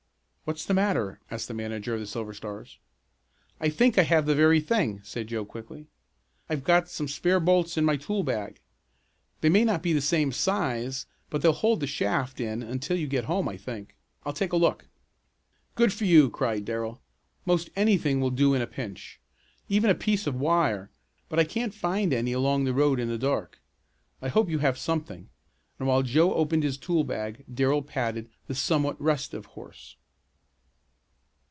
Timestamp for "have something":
24.59-25.29